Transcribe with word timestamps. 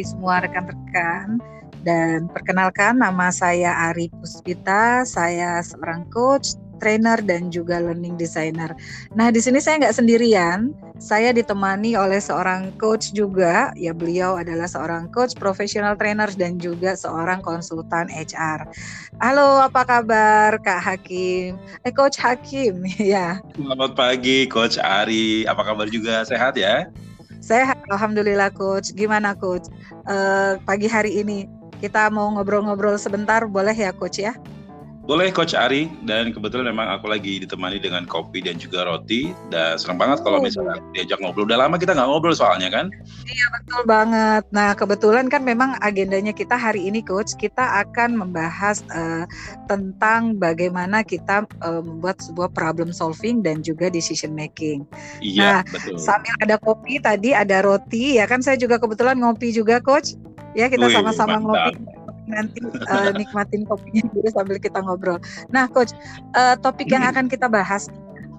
pagi 0.00 0.16
semua 0.16 0.40
rekan-rekan. 0.40 1.36
Dan 1.80 2.28
perkenalkan 2.32 3.00
nama 3.00 3.32
saya 3.32 3.92
Ari 3.92 4.12
Puspita, 4.12 5.04
saya 5.04 5.64
seorang 5.64 6.04
coach, 6.12 6.56
trainer 6.76 7.20
dan 7.24 7.48
juga 7.48 7.80
learning 7.80 8.20
designer. 8.20 8.72
Nah, 9.16 9.32
di 9.32 9.40
sini 9.40 9.60
saya 9.60 9.80
nggak 9.80 9.96
sendirian. 9.96 10.72
Saya 11.00 11.32
ditemani 11.32 11.96
oleh 11.96 12.20
seorang 12.20 12.76
coach 12.76 13.16
juga. 13.16 13.72
Ya, 13.76 13.96
beliau 13.96 14.36
adalah 14.36 14.68
seorang 14.68 15.08
coach, 15.08 15.32
professional 15.36 15.96
trainer 15.96 16.28
dan 16.36 16.60
juga 16.60 16.92
seorang 16.92 17.40
konsultan 17.40 18.12
HR. 18.12 18.68
Halo, 19.20 19.64
apa 19.64 19.84
kabar 19.84 20.60
Kak 20.60 20.80
Hakim? 20.84 21.56
Eh, 21.84 21.92
Coach 21.92 22.20
Hakim, 22.20 22.84
ya. 23.00 23.40
Selamat 23.56 23.96
pagi, 23.96 24.44
Coach 24.48 24.76
Ari. 24.76 25.48
Apa 25.48 25.64
kabar 25.64 25.88
juga? 25.88 26.24
Sehat 26.28 26.60
ya? 26.60 26.88
Sehat, 27.40 27.80
Alhamdulillah 27.88 28.52
Coach. 28.52 28.92
Gimana 28.92 29.32
Coach? 29.32 29.66
Uh, 30.04 30.60
pagi 30.68 30.86
hari 30.86 31.24
ini 31.24 31.48
kita 31.80 32.12
mau 32.12 32.28
ngobrol-ngobrol 32.36 33.00
sebentar, 33.00 33.48
boleh 33.48 33.72
ya 33.72 33.90
Coach 33.96 34.20
ya? 34.20 34.36
Boleh 35.10 35.34
Coach 35.34 35.58
Ari 35.58 35.90
dan 36.06 36.30
kebetulan 36.30 36.70
memang 36.70 36.86
aku 36.86 37.10
lagi 37.10 37.42
ditemani 37.42 37.82
dengan 37.82 38.06
kopi 38.06 38.46
dan 38.46 38.62
juga 38.62 38.86
roti 38.86 39.34
dan 39.50 39.74
senang 39.74 39.98
banget 39.98 40.22
kalau 40.22 40.38
oh, 40.38 40.44
misalnya 40.46 40.78
diajak 40.94 41.18
ngobrol. 41.18 41.50
Udah 41.50 41.66
lama 41.66 41.82
kita 41.82 41.98
nggak 41.98 42.06
ngobrol 42.06 42.30
soalnya 42.30 42.70
kan? 42.70 42.94
Iya 43.26 43.46
betul 43.58 43.82
banget. 43.90 44.46
Nah 44.54 44.70
kebetulan 44.78 45.26
kan 45.26 45.42
memang 45.42 45.74
agendanya 45.82 46.30
kita 46.30 46.54
hari 46.54 46.86
ini 46.86 47.02
Coach 47.02 47.34
kita 47.42 47.82
akan 47.82 48.22
membahas 48.22 48.86
uh, 48.94 49.26
tentang 49.66 50.38
bagaimana 50.38 51.02
kita 51.02 51.42
uh, 51.58 51.82
membuat 51.82 52.22
sebuah 52.22 52.54
problem 52.54 52.94
solving 52.94 53.42
dan 53.42 53.66
juga 53.66 53.90
decision 53.90 54.30
making. 54.30 54.86
Iya 55.18 55.58
nah, 55.58 55.60
betul. 55.74 55.98
Sambil 55.98 56.38
ada 56.38 56.54
kopi 56.54 57.02
tadi 57.02 57.34
ada 57.34 57.66
roti 57.66 58.22
ya 58.22 58.30
kan 58.30 58.46
saya 58.46 58.54
juga 58.54 58.78
kebetulan 58.78 59.18
ngopi 59.18 59.50
juga 59.50 59.82
Coach. 59.82 60.14
Ya 60.54 60.70
kita 60.70 60.86
sama-sama 60.86 61.42
ngopi 61.42 61.98
nanti 62.30 62.62
uh, 62.64 63.10
nikmatin 63.12 63.66
kopinya 63.66 64.06
dulu 64.14 64.28
sambil 64.30 64.56
kita 64.56 64.78
ngobrol. 64.80 65.18
Nah, 65.50 65.66
coach, 65.68 65.92
uh, 66.38 66.54
topik 66.58 66.88
yang 66.88 67.04
akan 67.04 67.26
kita 67.26 67.50
bahas 67.50 67.90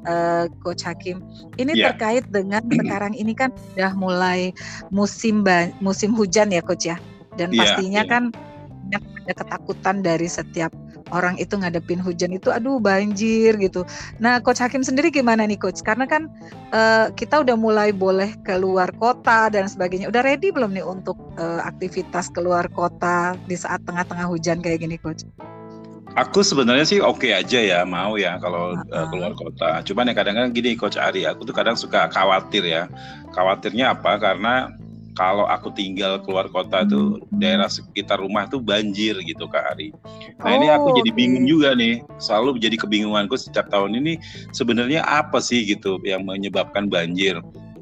uh, 0.08 0.50
Coach 0.64 0.86
Hakim. 0.86 1.22
Ini 1.60 1.76
yeah. 1.76 1.94
terkait 1.94 2.26
dengan 2.32 2.64
sekarang 2.66 3.14
ini 3.14 3.36
kan 3.38 3.54
sudah 3.74 3.94
mulai 3.94 4.56
musim 4.90 5.46
musim 5.84 6.16
hujan 6.16 6.50
ya 6.50 6.62
Coach 6.64 6.90
ya. 6.90 6.98
Dan 7.38 7.54
yeah, 7.54 7.60
pastinya 7.64 8.04
yeah. 8.06 8.12
kan 8.12 8.24
ada 8.92 9.34
ketakutan 9.38 10.04
dari 10.04 10.28
setiap 10.28 10.72
orang 11.12 11.38
itu 11.38 11.60
ngadepin 11.60 12.00
hujan 12.00 12.32
itu 12.34 12.50
aduh 12.50 12.80
banjir 12.80 13.60
gitu. 13.60 13.86
Nah, 14.18 14.40
coach 14.40 14.64
Hakim 14.64 14.82
sendiri 14.82 15.12
gimana 15.14 15.46
nih 15.46 15.60
coach? 15.60 15.84
Karena 15.84 16.08
kan 16.08 16.32
uh, 16.72 17.12
kita 17.14 17.44
udah 17.44 17.56
mulai 17.60 17.92
boleh 17.92 18.36
keluar 18.48 18.90
kota 18.98 19.52
dan 19.52 19.68
sebagainya. 19.68 20.10
Udah 20.10 20.24
ready 20.24 20.50
belum 20.50 20.74
nih 20.74 20.86
untuk 20.88 21.20
uh, 21.38 21.62
aktivitas 21.64 22.32
keluar 22.32 22.66
kota 22.72 23.36
di 23.46 23.56
saat 23.60 23.84
tengah-tengah 23.84 24.28
hujan 24.32 24.64
kayak 24.64 24.82
gini 24.84 24.98
coach? 24.98 25.28
Aku 26.20 26.44
sebenarnya 26.44 26.84
sih 26.84 27.00
oke 27.00 27.24
okay 27.24 27.32
aja 27.32 27.60
ya 27.64 27.80
mau 27.88 28.20
ya 28.20 28.36
kalau 28.44 28.76
uh, 28.76 28.84
uh, 28.92 29.08
keluar 29.08 29.32
kota. 29.32 29.80
Cuman 29.88 30.12
ya 30.12 30.14
kadang-kadang 30.16 30.52
gini 30.52 30.76
Coach 30.76 31.00
Ari, 31.00 31.24
aku 31.24 31.48
tuh 31.48 31.56
kadang 31.56 31.80
suka 31.80 32.12
khawatir 32.12 32.68
ya. 32.68 32.92
Khawatirnya 33.32 33.96
apa? 33.96 34.20
Karena 34.20 34.76
kalau 35.14 35.44
aku 35.48 35.72
tinggal 35.76 36.20
keluar 36.24 36.48
kota 36.48 36.88
tuh 36.88 37.20
daerah 37.36 37.68
sekitar 37.68 38.20
rumah 38.24 38.48
tuh 38.48 38.64
banjir 38.64 39.18
gitu 39.24 39.48
Kak 39.48 39.76
Ari. 39.76 39.92
Nah 40.40 40.52
oh, 40.52 40.56
ini 40.56 40.68
aku 40.72 40.88
jadi 41.04 41.12
bingung 41.12 41.46
juga 41.48 41.76
nih, 41.76 42.04
selalu 42.18 42.60
jadi 42.60 42.76
kebingunganku 42.80 43.36
setiap 43.36 43.68
tahun 43.68 44.00
ini 44.00 44.18
sebenarnya 44.56 45.04
apa 45.04 45.44
sih 45.44 45.64
gitu 45.68 46.00
yang 46.08 46.24
menyebabkan 46.24 46.88
banjir. 46.88 47.40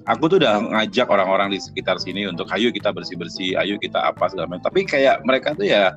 Aku 0.10 0.26
tuh 0.26 0.42
udah 0.42 0.58
ngajak 0.74 1.06
orang-orang 1.06 1.54
di 1.54 1.62
sekitar 1.62 2.02
sini 2.02 2.26
untuk 2.26 2.50
ayo 2.50 2.74
kita 2.74 2.90
bersih-bersih, 2.90 3.54
ayo 3.62 3.78
kita 3.78 4.10
apa 4.10 4.26
segala 4.26 4.58
macam. 4.58 4.74
Tapi 4.74 4.90
kayak 4.90 5.22
mereka 5.22 5.54
tuh 5.54 5.70
ya 5.70 5.94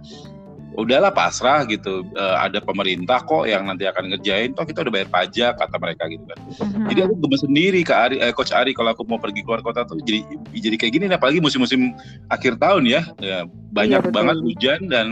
udahlah 0.77 1.13
pasrah 1.13 1.65
gitu. 1.69 2.05
Uh, 2.17 2.37
ada 2.41 2.59
pemerintah 2.61 3.21
kok 3.23 3.45
yang 3.45 3.69
nanti 3.69 3.85
akan 3.85 4.13
ngerjain. 4.13 4.57
Toh 4.57 4.65
kita 4.65 4.85
udah 4.85 4.93
bayar 4.93 5.09
pajak 5.13 5.53
kata 5.61 5.77
mereka 5.77 6.03
gitu 6.09 6.25
kan. 6.25 6.39
Uh-huh. 6.41 6.89
jadi 6.89 7.01
aku 7.09 7.15
gemes 7.21 7.43
sendiri 7.45 7.81
ke 7.85 7.93
Ari 7.93 8.17
eh, 8.21 8.33
coach 8.33 8.53
Ari 8.53 8.73
kalau 8.73 8.97
aku 8.97 9.05
mau 9.05 9.21
pergi 9.21 9.45
keluar 9.45 9.61
kota 9.61 9.85
tuh. 9.85 10.01
Jadi 10.01 10.25
jadi 10.57 10.77
kayak 10.81 10.93
gini 10.93 11.05
apalagi 11.13 11.41
musim-musim 11.45 11.93
akhir 12.33 12.57
tahun 12.57 12.89
ya, 12.89 13.03
ya 13.21 13.45
banyak 13.73 14.01
iya, 14.01 14.13
banget 14.13 14.37
hujan 14.41 14.81
dan 14.89 15.07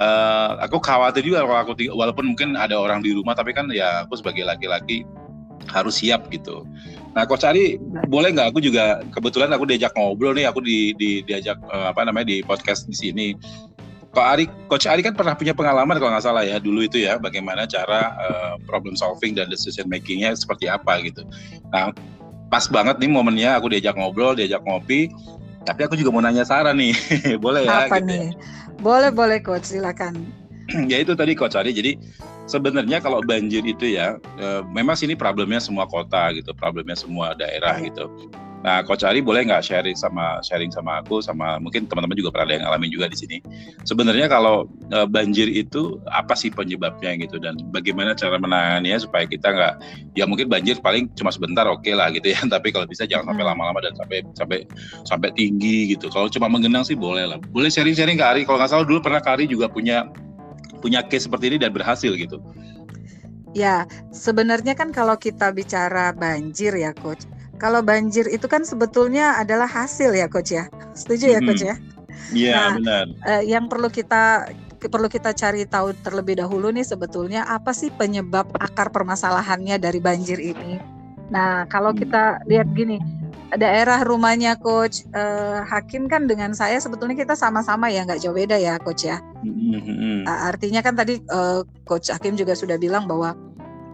uh, 0.00 0.60
aku 0.64 0.80
khawatir 0.80 1.24
juga 1.24 1.44
kalau 1.44 1.60
aku 1.60 1.72
walaupun 1.92 2.32
mungkin 2.32 2.56
ada 2.56 2.76
orang 2.76 3.00
di 3.04 3.12
rumah 3.12 3.36
tapi 3.36 3.52
kan 3.52 3.68
ya 3.72 4.04
aku 4.04 4.20
sebagai 4.20 4.44
laki-laki 4.44 5.04
harus 5.72 5.98
siap 5.98 6.28
gitu. 6.30 6.62
Nah, 7.16 7.24
Coach 7.24 7.48
Ari, 7.48 7.80
boleh 8.12 8.28
nggak? 8.36 8.52
Aku 8.52 8.60
juga 8.60 9.00
kebetulan 9.08 9.48
aku 9.56 9.64
diajak 9.64 9.96
ngobrol 9.96 10.36
nih, 10.36 10.44
aku 10.44 10.60
di, 10.60 10.92
di 11.00 11.24
diajak 11.24 11.56
uh, 11.72 11.88
apa 11.88 12.04
namanya 12.04 12.28
di 12.28 12.44
podcast 12.44 12.84
di 12.84 12.92
sini. 12.92 13.28
Kok 14.16 14.24
Ari, 14.24 14.48
Coach 14.72 14.88
Ari 14.88 15.04
kan 15.04 15.12
pernah 15.12 15.36
punya 15.36 15.52
pengalaman 15.52 16.00
kalau 16.00 16.16
nggak 16.16 16.24
salah 16.24 16.40
ya 16.40 16.56
dulu 16.56 16.88
itu 16.88 17.04
ya 17.04 17.20
bagaimana 17.20 17.68
cara 17.68 18.16
uh, 18.16 18.54
problem 18.64 18.96
solving 18.96 19.36
dan 19.36 19.52
decision 19.52 19.92
makingnya 19.92 20.32
seperti 20.32 20.72
apa 20.72 21.04
gitu. 21.04 21.20
Nah 21.68 21.92
pas 22.48 22.64
banget 22.64 22.96
nih 22.96 23.12
momennya 23.12 23.60
aku 23.60 23.68
diajak 23.68 23.92
ngobrol, 23.92 24.32
diajak 24.32 24.64
ngopi, 24.64 25.12
tapi 25.66 25.84
aku 25.84 25.98
juga 25.98 26.14
mau 26.14 26.22
nanya 26.24 26.46
saran 26.46 26.78
nih, 26.78 26.96
boleh 27.44 27.68
ya? 27.68 27.90
Apa 27.90 28.00
gitu 28.00 28.08
nih? 28.08 28.24
Ya? 28.24 28.30
Boleh 28.80 29.10
boleh 29.12 29.38
Coach 29.44 29.68
silakan. 29.74 30.14
ya 30.90 30.96
itu 31.02 31.12
tadi 31.12 31.34
Coach 31.34 31.58
Ari, 31.58 31.74
jadi 31.74 31.98
sebenarnya 32.46 33.02
kalau 33.02 33.18
banjir 33.20 33.66
itu 33.66 33.98
ya, 33.98 34.16
e, 34.38 34.46
memang 34.70 34.94
sini 34.94 35.18
problemnya 35.18 35.58
semua 35.58 35.84
kota 35.90 36.30
gitu, 36.32 36.54
problemnya 36.54 36.94
semua 36.94 37.34
daerah 37.34 37.76
iya. 37.82 37.90
gitu. 37.90 38.06
Nah, 38.66 38.82
Coach 38.82 39.06
Ari 39.06 39.22
boleh 39.22 39.46
nggak 39.46 39.62
sharing 39.62 39.94
sama 39.94 40.42
sharing 40.42 40.74
sama 40.74 40.98
aku 40.98 41.22
sama 41.22 41.62
mungkin 41.62 41.86
teman-teman 41.86 42.18
juga 42.18 42.34
pernah 42.34 42.50
ada 42.50 42.54
yang 42.58 42.64
ngalamin 42.66 42.90
juga 42.90 43.06
di 43.06 43.14
sini. 43.14 43.38
Sebenarnya 43.86 44.26
kalau 44.26 44.66
e, 44.90 45.06
banjir 45.06 45.46
itu 45.46 46.02
apa 46.10 46.34
sih 46.34 46.50
penyebabnya 46.50 47.14
gitu 47.22 47.38
dan 47.38 47.54
bagaimana 47.70 48.18
cara 48.18 48.42
menanganinya 48.42 48.98
supaya 48.98 49.22
kita 49.22 49.54
nggak 49.54 49.74
ya 50.18 50.26
mungkin 50.26 50.50
banjir 50.50 50.82
paling 50.82 51.06
cuma 51.14 51.30
sebentar 51.30 51.62
oke 51.70 51.86
okay 51.86 51.94
lah 51.94 52.10
gitu 52.10 52.34
ya, 52.34 52.42
tapi 52.58 52.74
kalau 52.74 52.90
bisa 52.90 53.06
jangan 53.06 53.30
sampai 53.30 53.46
hmm. 53.46 53.50
lama-lama 53.54 53.78
dan 53.86 53.94
sampai 53.94 54.18
sampai 54.34 54.58
sampai 55.06 55.30
tinggi 55.38 55.94
gitu. 55.94 56.10
Kalau 56.10 56.26
cuma 56.26 56.50
menggenang 56.50 56.82
sih 56.82 56.98
boleh 56.98 57.22
lah. 57.22 57.38
Boleh 57.54 57.70
sharing-sharing 57.70 58.18
ke 58.18 58.26
Ari. 58.26 58.42
Kalau 58.50 58.58
nggak 58.58 58.70
salah 58.74 58.82
dulu 58.82 58.98
pernah 58.98 59.22
Ari 59.22 59.46
juga 59.46 59.70
punya 59.70 60.10
punya 60.82 61.06
case 61.06 61.30
seperti 61.30 61.54
ini 61.54 61.62
dan 61.62 61.70
berhasil 61.70 62.10
gitu. 62.18 62.42
Ya, 63.54 63.86
sebenarnya 64.10 64.74
kan 64.74 64.90
kalau 64.90 65.14
kita 65.16 65.48
bicara 65.54 66.12
banjir 66.12 66.76
ya, 66.76 66.92
coach 66.92 67.24
kalau 67.56 67.80
banjir 67.80 68.28
itu 68.28 68.44
kan 68.46 68.62
sebetulnya 68.62 69.36
adalah 69.40 69.66
hasil 69.66 70.12
ya 70.12 70.28
coach 70.28 70.54
ya. 70.54 70.68
Setuju 70.92 71.36
ya 71.36 71.40
coach 71.42 71.64
ya? 71.64 71.74
Iya 72.32 72.54
nah, 72.54 72.72
benar. 72.80 73.06
Eh, 73.26 73.42
yang 73.50 73.66
perlu 73.66 73.88
kita 73.92 74.50
perlu 74.86 75.08
kita 75.10 75.34
cari 75.34 75.66
tahu 75.66 75.96
terlebih 76.04 76.38
dahulu 76.38 76.70
nih 76.70 76.86
sebetulnya 76.86 77.42
apa 77.48 77.74
sih 77.74 77.90
penyebab 77.90 78.46
akar 78.60 78.92
permasalahannya 78.92 79.80
dari 79.80 79.98
banjir 79.98 80.38
ini. 80.38 80.78
Nah, 81.32 81.66
kalau 81.66 81.90
hmm. 81.90 81.98
kita 82.06 82.22
lihat 82.46 82.70
gini, 82.76 83.02
daerah 83.58 84.02
rumahnya 84.06 84.54
coach 84.58 85.02
eh, 85.10 85.58
Hakim 85.66 86.06
kan 86.06 86.30
dengan 86.30 86.54
saya 86.54 86.78
sebetulnya 86.78 87.18
kita 87.18 87.34
sama-sama 87.34 87.90
ya 87.90 88.06
nggak 88.06 88.22
jauh 88.22 88.34
beda 88.34 88.58
ya 88.58 88.78
coach 88.82 89.06
ya. 89.06 89.18
Mm-hmm. 89.42 90.26
Artinya 90.26 90.82
kan 90.82 90.94
tadi 90.98 91.18
eh, 91.18 91.60
coach 91.86 92.10
Hakim 92.10 92.34
juga 92.38 92.54
sudah 92.54 92.78
bilang 92.78 93.06
bahwa 93.10 93.34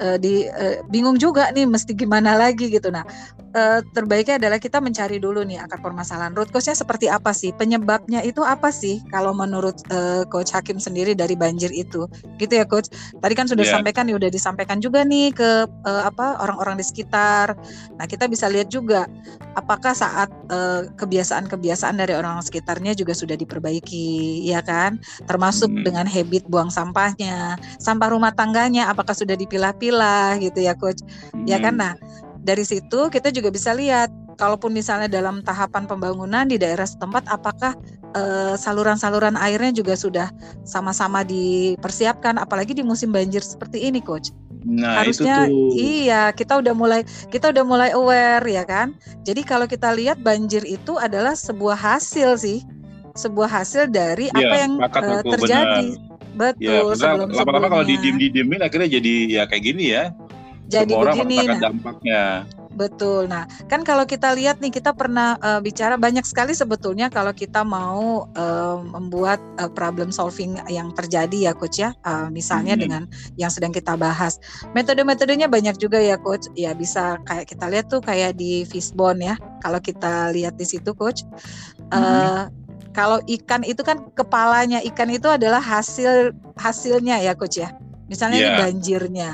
uh, 0.02 0.16
di 0.18 0.48
uh, 0.48 0.80
bingung 0.88 1.16
juga 1.16 1.50
nih 1.54 1.68
mesti 1.68 1.92
gimana 1.92 2.34
lagi 2.38 2.68
gitu. 2.68 2.90
Nah, 2.90 3.04
uh, 3.56 3.80
terbaiknya 3.96 4.36
adalah 4.36 4.58
kita 4.60 4.78
mencari 4.84 5.16
dulu 5.16 5.40
nih 5.42 5.64
akar 5.64 5.80
permasalahan 5.80 6.36
root 6.36 6.52
cause-nya 6.52 6.76
seperti 6.76 7.08
apa 7.08 7.32
sih? 7.32 7.56
Penyebabnya 7.56 8.20
itu 8.20 8.44
apa 8.44 8.68
sih 8.68 9.00
kalau 9.08 9.32
menurut 9.32 9.80
uh, 9.88 10.28
coach 10.28 10.52
Hakim 10.52 10.76
sendiri 10.76 11.16
dari 11.16 11.32
banjir 11.32 11.72
itu? 11.72 12.04
Gitu 12.36 12.52
ya 12.52 12.68
coach. 12.68 12.92
Tadi 12.92 13.34
kan 13.34 13.48
sudah 13.48 13.64
yeah. 13.64 13.74
sampaikan 13.78 14.04
ya 14.06 14.14
udah 14.20 14.30
disampaikan 14.30 14.78
juga 14.78 15.02
nih 15.02 15.32
ke 15.32 15.64
uh, 15.64 16.02
apa 16.04 16.38
orang-orang 16.44 16.76
di 16.76 16.84
sekitar. 16.84 17.56
Nah, 17.96 18.04
kita 18.04 18.28
bisa 18.28 18.52
lihat 18.52 18.68
juga 18.68 19.08
apakah 19.56 19.96
saat 19.96 20.28
kebiasaan-kebiasaan 21.00 21.96
dari 21.96 22.12
orang 22.12 22.36
orang 22.36 22.44
sekitarnya 22.44 22.92
juga 22.92 23.16
sudah 23.16 23.36
diperbaiki, 23.40 24.44
ya 24.44 24.60
kan? 24.60 25.00
Termasuk 25.24 25.72
hmm. 25.72 25.84
dengan 25.84 26.04
habit 26.04 26.44
buang 26.48 26.68
sampahnya, 26.68 27.56
sampah 27.80 28.12
rumah 28.12 28.36
tangganya 28.36 28.92
apakah 28.92 29.16
sudah 29.16 29.32
dipilah-pilah 29.32 30.02
lah 30.02 30.40
gitu 30.42 30.58
ya 30.64 30.74
coach. 30.74 31.00
Hmm. 31.32 31.46
Ya 31.46 31.62
kan 31.62 31.76
hmm. 31.78 31.82
nah 31.82 31.94
dari 32.42 32.66
situ 32.66 33.08
kita 33.08 33.30
juga 33.30 33.54
bisa 33.54 33.70
lihat 33.72 34.10
kalaupun 34.36 34.74
misalnya 34.74 35.06
dalam 35.06 35.40
tahapan 35.46 35.86
pembangunan 35.86 36.44
di 36.50 36.58
daerah 36.58 36.84
setempat 36.84 37.30
apakah 37.30 37.78
eh, 38.18 38.54
saluran-saluran 38.58 39.38
airnya 39.38 39.70
juga 39.70 39.94
sudah 39.94 40.28
sama-sama 40.66 41.22
dipersiapkan 41.22 42.42
apalagi 42.42 42.74
di 42.74 42.82
musim 42.82 43.14
banjir 43.14 43.40
seperti 43.40 43.86
ini 43.86 44.02
coach. 44.02 44.34
Nah, 44.62 45.02
harusnya 45.02 45.50
itu 45.50 45.58
tuh. 45.58 45.70
iya 45.74 46.22
kita 46.30 46.62
udah 46.62 46.70
mulai 46.70 47.02
kita 47.34 47.50
udah 47.50 47.64
mulai 47.66 47.90
aware 47.94 48.46
ya 48.46 48.66
kan. 48.66 48.94
Jadi 49.22 49.42
kalau 49.46 49.66
kita 49.70 49.94
lihat 49.94 50.18
banjir 50.22 50.62
itu 50.66 50.98
adalah 50.98 51.34
sebuah 51.38 51.78
hasil 51.78 52.38
sih 52.38 52.62
sebuah 53.12 53.60
hasil 53.60 53.92
dari 53.92 54.32
ya, 54.32 54.40
apa 54.40 54.54
yang 54.56 54.72
uh, 54.80 55.22
terjadi. 55.36 55.86
Benar 55.98 56.12
Betul. 56.32 56.96
Ya, 56.96 57.12
lama-lama 57.44 57.68
kalau 57.68 57.84
didiem 57.84 58.16
didiemin 58.16 58.64
akhirnya 58.64 58.88
jadi 58.96 59.14
ya 59.28 59.42
kayak 59.44 59.62
gini 59.68 59.92
ya. 59.92 60.16
Jadi 60.72 60.96
Semua 60.96 61.04
orang 61.04 61.16
begini. 61.20 61.36
nah, 61.44 61.60
dampaknya. 61.60 62.22
Betul. 62.72 63.28
Nah, 63.28 63.44
kan 63.68 63.84
kalau 63.84 64.08
kita 64.08 64.32
lihat 64.32 64.64
nih 64.64 64.72
kita 64.72 64.96
pernah 64.96 65.36
uh, 65.44 65.60
bicara 65.60 66.00
banyak 66.00 66.24
sekali 66.24 66.56
sebetulnya 66.56 67.12
kalau 67.12 67.36
kita 67.36 67.60
mau 67.60 68.24
uh, 68.32 68.78
membuat 68.80 69.38
uh, 69.60 69.68
problem 69.68 70.08
solving 70.08 70.56
yang 70.72 70.96
terjadi 70.96 71.52
ya 71.52 71.52
coach 71.52 71.84
ya. 71.84 71.92
Uh, 72.08 72.32
misalnya 72.32 72.72
hmm. 72.74 72.82
dengan 72.82 73.02
yang 73.36 73.52
sedang 73.52 73.76
kita 73.76 73.92
bahas. 74.00 74.40
Metode-metodenya 74.72 75.52
banyak 75.52 75.76
juga 75.76 76.00
ya 76.00 76.16
coach. 76.16 76.48
Ya 76.56 76.72
bisa 76.72 77.20
kayak 77.28 77.52
kita 77.52 77.68
lihat 77.68 77.86
tuh 77.92 78.00
kayak 78.00 78.40
di 78.40 78.64
fishbone 78.64 79.20
ya. 79.20 79.34
Kalau 79.60 79.78
kita 79.78 80.32
lihat 80.32 80.56
di 80.56 80.64
situ 80.64 80.96
coach. 80.96 81.28
Uh, 81.92 82.48
hmm. 82.48 82.64
Kalau 82.92 83.20
ikan 83.24 83.64
itu 83.64 83.80
kan 83.84 84.04
kepalanya 84.12 84.84
ikan 84.92 85.08
itu 85.08 85.28
adalah 85.28 85.60
hasil 85.60 86.32
hasilnya 86.56 87.20
ya 87.20 87.36
coach 87.36 87.60
ya. 87.60 87.76
Misalnya 88.08 88.36
yeah. 88.40 88.44
ini 88.44 88.52
iya. 88.52 88.60
banjirnya. 88.64 89.30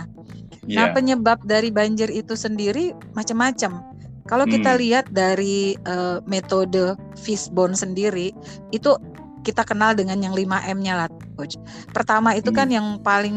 Yeah. 0.68 0.84
Nah, 0.84 0.86
iya. 0.92 0.94
penyebab 0.94 1.38
dari 1.48 1.72
banjir 1.72 2.12
itu 2.12 2.36
sendiri 2.36 2.92
macam-macam. 3.16 3.80
Kalau 4.28 4.44
hmm. 4.44 4.52
kita 4.60 4.70
lihat 4.76 5.04
dari 5.08 5.80
uh, 5.88 6.20
metode 6.28 6.92
fishbone 7.16 7.72
sendiri, 7.72 8.36
itu 8.76 8.92
kita 9.40 9.64
kenal 9.64 9.96
dengan 9.96 10.20
yang 10.20 10.36
5M-nya 10.36 10.94
lah, 11.04 11.08
coach. 11.40 11.56
Pertama 11.96 12.36
itu 12.36 12.52
kan 12.52 12.68
hmm. 12.68 12.76
kan 12.76 12.76
yang 12.76 12.86
paling 13.00 13.36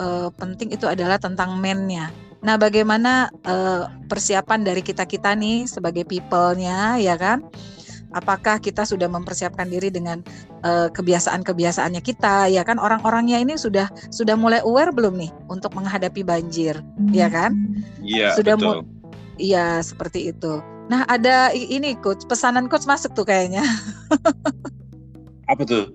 uh, 0.00 0.32
penting 0.40 0.72
itu 0.72 0.88
adalah 0.88 1.20
tentang 1.20 1.60
men-nya. 1.60 2.08
Nah, 2.40 2.56
bagaimana 2.56 3.28
uh, 3.44 3.84
persiapan 4.08 4.64
dari 4.64 4.80
kita-kita 4.80 5.36
nih 5.36 5.68
sebagai 5.68 6.08
people-nya, 6.08 6.96
ya 6.96 7.20
kan? 7.20 7.44
Apakah 8.12 8.58
kita 8.58 8.82
sudah 8.82 9.06
mempersiapkan 9.06 9.66
diri 9.70 9.90
dengan 9.90 10.22
uh, 10.62 10.88
kebiasaan-kebiasaannya 10.90 12.02
kita? 12.02 12.50
Ya 12.50 12.62
kan 12.66 12.78
orang-orangnya 12.82 13.38
ini 13.38 13.54
sudah 13.54 13.90
sudah 14.10 14.34
mulai 14.34 14.62
aware 14.62 14.90
belum 14.94 15.18
nih 15.18 15.30
untuk 15.50 15.74
menghadapi 15.74 16.22
banjir? 16.26 16.78
Hmm. 16.80 17.12
ya 17.14 17.28
kan? 17.30 17.52
Iya 18.02 18.34
sudah 18.34 18.54
betul. 18.58 18.86
iya 19.38 19.80
seperti 19.80 20.34
itu. 20.34 20.62
Nah 20.90 21.06
ada 21.06 21.54
ini 21.54 21.94
coach 21.98 22.26
pesanan 22.26 22.66
coach 22.66 22.86
masuk 22.86 23.14
tuh 23.14 23.26
kayaknya. 23.26 23.62
Apa 25.50 25.62
tuh? 25.66 25.90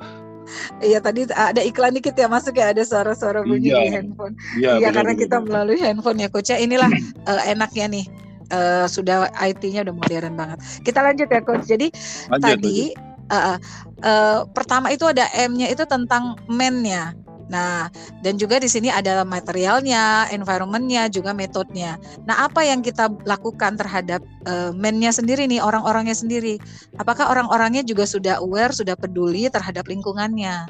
Iya 0.78 1.02
tadi 1.02 1.26
ada 1.34 1.58
iklan 1.66 1.98
dikit 1.98 2.14
ya 2.14 2.30
masuk 2.30 2.54
ya 2.54 2.70
ada 2.70 2.86
suara-suara 2.86 3.42
bunyi 3.42 3.74
iya. 3.74 3.82
di 3.82 3.90
handphone. 3.92 4.34
Iya, 4.56 4.72
iya 4.78 4.90
karena 4.94 5.14
kita 5.18 5.42
melalui 5.42 5.82
handphone 5.82 6.22
ya 6.22 6.30
coach 6.30 6.54
ya. 6.54 6.62
Inilah 6.62 6.88
uh, 7.26 7.44
enaknya 7.54 7.86
nih 7.90 8.06
uh, 8.52 8.86
sudah 8.86 9.32
IT-nya 9.40 9.86
udah 9.88 9.96
modern 9.96 10.34
banget. 10.38 10.58
Kita 10.84 11.00
lanjut 11.02 11.28
ya 11.30 11.42
coach. 11.42 11.66
Jadi 11.66 11.88
lanjut, 12.30 12.62
tadi 12.62 12.80
Uh, 13.26 13.58
uh, 14.06 14.46
pertama 14.54 14.94
itu 14.94 15.02
ada 15.10 15.26
M-nya 15.34 15.74
itu 15.74 15.82
tentang 15.90 16.38
men-nya. 16.46 17.18
Nah, 17.50 17.90
dan 18.26 18.42
juga 18.42 18.58
di 18.58 18.70
sini 18.70 18.90
ada 18.90 19.22
materialnya, 19.22 20.30
environmentnya, 20.34 21.10
juga 21.10 21.34
metodenya. 21.34 21.98
Nah, 22.26 22.46
apa 22.46 22.66
yang 22.66 22.82
kita 22.82 23.10
lakukan 23.26 23.78
terhadap 23.78 24.22
uh, 24.50 24.74
men-nya 24.74 25.14
sendiri 25.14 25.46
nih, 25.46 25.62
orang-orangnya 25.62 26.14
sendiri? 26.14 26.58
Apakah 26.98 27.30
orang-orangnya 27.30 27.86
juga 27.86 28.06
sudah 28.06 28.42
aware, 28.42 28.74
sudah 28.74 28.98
peduli 28.98 29.50
terhadap 29.50 29.90
lingkungannya? 29.90 30.70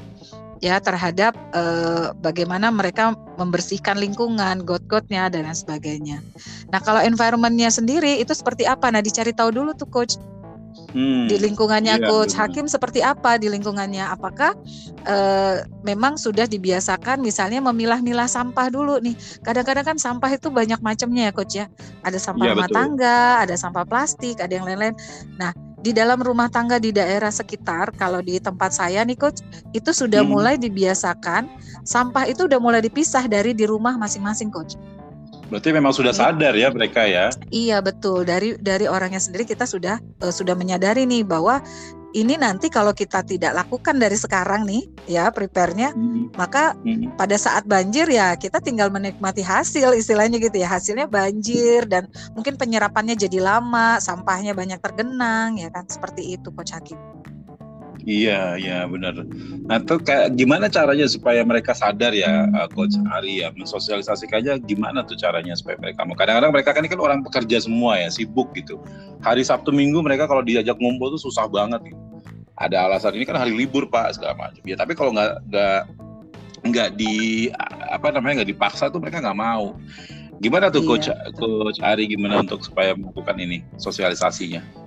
ya 0.63 0.79
terhadap 0.79 1.35
uh, 1.51 2.15
bagaimana 2.23 2.71
mereka 2.71 3.11
membersihkan 3.35 3.99
lingkungan, 3.99 4.63
got-gotnya 4.63 5.27
dan 5.27 5.47
lain 5.47 5.57
sebagainya. 5.57 6.17
Nah 6.71 6.79
kalau 6.81 7.03
environmentnya 7.03 7.69
sendiri 7.71 8.19
itu 8.19 8.31
seperti 8.31 8.63
apa? 8.67 8.91
Nah 8.91 9.03
dicari 9.03 9.35
tahu 9.35 9.51
dulu 9.51 9.71
tuh 9.75 9.87
coach. 9.91 10.15
Hmm, 10.95 11.27
di 11.27 11.39
lingkungannya 11.39 12.03
iya, 12.03 12.07
coach 12.07 12.35
betul. 12.35 12.43
Hakim 12.43 12.65
seperti 12.67 12.99
apa 12.99 13.35
di 13.39 13.47
lingkungannya? 13.51 14.11
Apakah 14.11 14.55
uh, 15.07 15.63
memang 15.83 16.19
sudah 16.19 16.47
dibiasakan 16.47 17.19
misalnya 17.19 17.63
memilah-milah 17.63 18.27
sampah 18.27 18.71
dulu 18.71 18.99
nih? 19.03 19.15
Kadang-kadang 19.43 19.95
kan 19.95 19.97
sampah 19.99 20.35
itu 20.35 20.51
banyak 20.51 20.79
macamnya 20.83 21.31
ya 21.31 21.33
coach 21.35 21.55
ya. 21.55 21.67
Ada 22.03 22.19
sampah 22.19 22.47
ya, 22.47 22.51
rumah 22.55 22.67
betul. 22.71 22.79
tangga, 22.79 23.23
ada 23.43 23.55
sampah 23.55 23.83
plastik, 23.87 24.39
ada 24.39 24.51
yang 24.51 24.67
lain-lain. 24.67 24.95
Nah 25.35 25.51
di 25.85 25.93
dalam 25.93 26.17
rumah 26.17 26.49
tangga 26.49 26.81
di 26.81 26.89
daerah 26.89 27.29
sekitar, 27.29 27.93
kalau 27.93 28.17
di 28.17 28.41
tempat 28.41 28.73
saya 28.73 29.05
nih 29.05 29.13
coach, 29.13 29.45
itu 29.77 29.93
sudah 29.93 30.25
hmm. 30.25 30.33
mulai 30.33 30.55
dibiasakan 30.57 31.45
sampah 31.85 32.25
itu 32.25 32.49
udah 32.49 32.57
mulai 32.57 32.81
dipisah 32.81 33.29
dari 33.29 33.53
di 33.53 33.69
rumah 33.69 33.93
masing-masing 33.93 34.49
coach. 34.49 34.73
Berarti 35.53 35.69
memang 35.69 35.93
sudah 35.93 36.09
sadar 36.09 36.57
ya 36.57 36.73
mereka 36.73 37.05
ya? 37.05 37.29
Iya 37.53 37.77
betul 37.85 38.25
dari 38.25 38.57
dari 38.57 38.89
orangnya 38.89 39.21
sendiri 39.21 39.45
kita 39.45 39.69
sudah 39.69 40.01
uh, 40.25 40.33
sudah 40.33 40.57
menyadari 40.57 41.05
nih 41.05 41.21
bahwa 41.21 41.61
ini 42.15 42.39
nanti 42.39 42.71
kalau 42.71 42.95
kita 42.95 43.27
tidak 43.27 43.51
lakukan 43.51 43.99
dari 43.99 44.15
sekarang 44.15 44.63
nih 44.63 44.87
ya 45.11 45.27
prepare-nya 45.35 45.91
hmm. 45.91 46.39
maka 46.39 46.71
hmm. 46.79 47.19
pada 47.19 47.35
saat 47.35 47.67
banjir 47.67 48.07
ya 48.07 48.39
kita 48.39 48.63
tinggal 48.63 48.87
menikmati 48.87 49.43
hasil 49.43 49.91
istilahnya 49.99 50.39
gitu 50.39 50.55
ya 50.55 50.71
hasilnya 50.71 51.11
banjir 51.11 51.83
dan 51.91 52.07
mungkin 52.31 52.55
penyerapannya 52.55 53.19
jadi 53.19 53.43
lama 53.43 53.99
sampahnya 53.99 54.55
banyak 54.55 54.79
tergenang 54.79 55.59
ya 55.59 55.67
kan 55.67 55.83
seperti 55.91 56.39
itu 56.39 56.47
Coach 56.55 56.71
Hakim. 56.71 56.97
Iya, 58.05 58.53
iya 58.61 58.85
benar. 58.85 59.17
Nah, 59.65 59.81
itu 59.81 59.97
kayak 59.97 60.37
gimana 60.37 60.69
caranya 60.69 61.09
supaya 61.09 61.41
mereka 61.41 61.73
sadar 61.73 62.13
ya, 62.13 62.45
uh, 62.53 62.69
Coach 62.69 62.93
Ari 63.17 63.41
ya, 63.41 63.49
mensosialisasikannya 63.49 64.61
gimana 64.69 65.01
tuh 65.01 65.17
caranya 65.17 65.57
supaya 65.57 65.81
mereka 65.81 66.05
mau. 66.05 66.13
Kadang-kadang 66.13 66.53
mereka 66.53 66.69
kan 66.77 66.85
ini 66.85 66.93
kan 66.93 67.01
orang 67.01 67.19
pekerja 67.25 67.65
semua 67.65 67.97
ya, 67.97 68.13
sibuk 68.13 68.53
gitu. 68.53 68.77
Hari 69.25 69.41
Sabtu 69.41 69.73
Minggu 69.73 70.05
mereka 70.05 70.29
kalau 70.29 70.45
diajak 70.45 70.77
ngumpul 70.77 71.17
tuh 71.17 71.21
susah 71.25 71.49
banget 71.49 71.81
gitu. 71.89 71.97
Ada 72.61 72.85
alasan 72.85 73.17
ini 73.17 73.25
kan 73.25 73.41
hari 73.41 73.57
libur 73.57 73.89
Pak 73.89 74.21
segala 74.21 74.37
macam. 74.37 74.61
Ya, 74.69 74.77
tapi 74.77 74.93
kalau 74.93 75.09
nggak 75.09 75.41
nggak 75.49 75.79
nggak 76.69 76.89
di 77.01 77.49
apa 77.89 78.13
namanya 78.13 78.45
nggak 78.45 78.53
dipaksa 78.53 78.93
tuh 78.93 79.01
mereka 79.01 79.17
nggak 79.17 79.35
mau. 79.37 79.73
Gimana 80.45 80.69
tuh 80.69 80.85
iya, 80.85 80.89
Coach 80.93 81.07
Coach 81.41 81.79
Ari 81.81 82.05
gimana 82.05 82.45
untuk 82.45 82.61
supaya 82.61 82.93
melakukan 82.93 83.41
ini 83.41 83.65
sosialisasinya? 83.81 84.84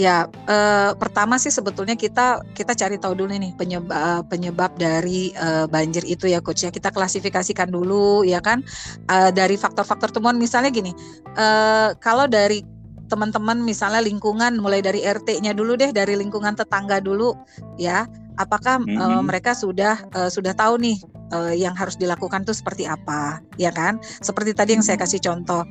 Ya, 0.00 0.24
eh, 0.48 0.96
pertama 0.96 1.36
sih 1.36 1.52
sebetulnya 1.52 1.92
kita 1.92 2.40
kita 2.56 2.72
cari 2.72 2.96
tahu 2.96 3.12
dulu 3.20 3.36
nih 3.36 3.52
penyebab 3.52 3.92
eh, 3.92 4.22
penyebab 4.32 4.72
dari 4.80 5.28
eh, 5.36 5.68
banjir 5.68 6.08
itu 6.08 6.24
ya 6.24 6.40
coach 6.40 6.64
ya. 6.64 6.72
Kita 6.72 6.88
klasifikasikan 6.88 7.68
dulu 7.68 8.24
ya 8.24 8.40
kan 8.40 8.64
eh, 9.12 9.28
dari 9.28 9.60
faktor-faktor 9.60 10.08
temuan 10.08 10.40
misalnya 10.40 10.72
gini. 10.72 10.96
Eh, 11.36 11.92
kalau 12.00 12.24
dari 12.24 12.64
teman-teman 13.12 13.60
misalnya 13.60 14.00
lingkungan 14.00 14.56
mulai 14.56 14.80
dari 14.80 15.04
RT-nya 15.04 15.52
dulu 15.52 15.76
deh 15.76 15.90
dari 15.92 16.16
lingkungan 16.16 16.54
tetangga 16.54 17.02
dulu 17.02 17.34
ya 17.74 18.06
apakah 18.40 18.80
mm 18.80 18.88
-hmm. 18.88 18.98
uh, 18.98 19.22
mereka 19.22 19.52
sudah 19.52 20.00
uh, 20.16 20.32
sudah 20.32 20.56
tahu 20.56 20.80
nih 20.80 20.96
uh, 21.32 21.54
yang 21.54 21.74
harus 21.74 21.96
dilakukan 21.96 22.42
tuh 22.42 22.54
seperti 22.54 22.86
apa? 22.86 23.40
Ya 23.56 23.70
kan? 23.70 24.02
Seperti 24.20 24.52
tadi 24.54 24.76
yang 24.76 24.84
saya 24.84 24.98
mm-hmm. 24.98 25.10
kasih 25.10 25.20
contoh 25.22 25.62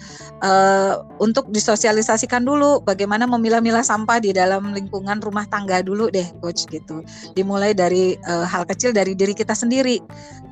uh, 0.43 0.93
untuk 1.19 1.51
disosialisasikan 1.51 2.43
dulu 2.43 2.81
bagaimana 2.83 3.27
memilah-milah 3.27 3.83
sampah 3.83 4.19
di 4.23 4.31
dalam 4.31 4.71
lingkungan 4.71 5.19
rumah 5.19 5.45
tangga 5.47 5.83
dulu 5.83 6.09
deh 6.09 6.25
coach 6.39 6.65
gitu. 6.71 7.03
Dimulai 7.35 7.75
dari 7.75 8.15
uh, 8.27 8.47
hal 8.47 8.65
kecil 8.65 8.95
dari 8.95 9.13
diri 9.13 9.35
kita 9.35 9.53
sendiri. 9.53 9.99